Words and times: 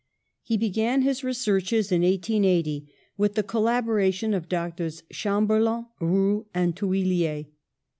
He 0.41 0.57
began 0.57 1.03
his 1.03 1.23
researches 1.23 1.91
in 1.91 2.01
1880 2.01 2.89
with 3.17 3.35
the 3.35 3.43
collaboration 3.43 4.33
of 4.33 4.49
Doctors 4.49 5.03
Chamberland, 5.11 5.85
Roux 5.99 6.47
and 6.55 6.75
Thuillier. 6.75 7.45